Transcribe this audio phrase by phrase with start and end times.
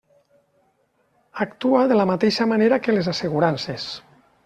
[1.45, 3.91] Actua de la mateixa manera que les assegurances.